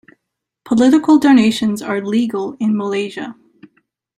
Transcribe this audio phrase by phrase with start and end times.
[0.65, 3.35] Political donations are legal in Malaysia.